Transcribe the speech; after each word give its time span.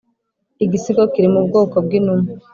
igisigo 0.63 1.03
kiri 1.13 1.27
mu 1.33 1.41
bwoko 1.47 1.75
bwinuma 1.85 2.27